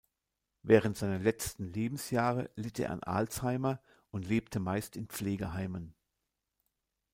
[0.63, 5.93] Während seiner letzten Lebensjahre litt er an Alzheimer und lebte meist in Pflegeheimen.